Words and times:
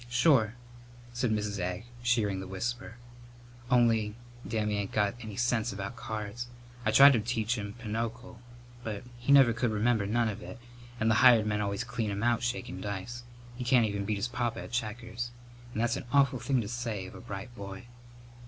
"Sure," 0.09 0.55
said 1.13 1.29
Mrs. 1.29 1.59
Egg, 1.59 1.85
shearing 2.01 2.39
the 2.39 2.47
whisper. 2.47 2.95
"Only 3.69 4.15
Dammy 4.47 4.77
ain't 4.77 4.91
got 4.91 5.13
any 5.21 5.35
sense 5.35 5.71
about 5.71 5.95
cards. 5.95 6.47
I 6.83 6.89
tried 6.89 7.13
to 7.13 7.19
teach 7.19 7.55
him 7.55 7.73
pinochle, 7.73 8.41
but 8.83 9.03
he 9.19 9.31
never 9.31 9.53
could 9.53 9.69
remember 9.69 10.07
none 10.07 10.27
of 10.27 10.41
it, 10.41 10.57
and 10.99 11.11
the 11.11 11.21
hired 11.21 11.45
men 11.45 11.61
always 11.61 11.83
clean 11.83 12.09
him 12.09 12.23
out 12.23 12.41
shakin' 12.41 12.81
dice. 12.81 13.21
He 13.55 13.63
can't 13.63 13.85
even 13.85 14.05
beat 14.05 14.17
his 14.17 14.27
papa 14.27 14.61
at 14.63 14.71
checkers. 14.71 15.29
And 15.71 15.79
that's 15.83 15.97
an 15.97 16.05
awful 16.11 16.39
thing 16.39 16.61
to 16.61 16.67
say 16.67 17.05
of 17.05 17.13
a 17.13 17.21
bright 17.21 17.53
boy!" 17.53 17.85